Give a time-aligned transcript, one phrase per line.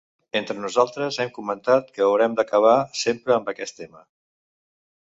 [0.37, 4.05] Entre nosaltres hem comentat que haurem d’acabar sempre amb aquest tema.